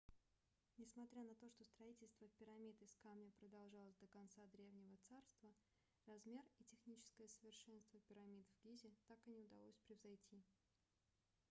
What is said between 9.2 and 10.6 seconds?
и не удалось превзойти